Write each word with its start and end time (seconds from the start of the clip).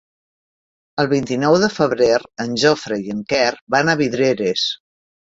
El 1.01 1.09
vint-i-nou 1.09 1.57
de 1.63 1.67
febrer 1.73 2.07
en 2.45 2.55
Jofre 2.63 2.97
i 3.09 3.13
en 3.15 3.19
Quer 3.33 3.51
van 3.75 3.93
a 3.93 3.95
Vidreres. 4.01 4.65